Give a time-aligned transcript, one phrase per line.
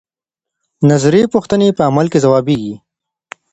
[0.89, 2.75] نظري پوښتنې په عمل کې ځوابيږي.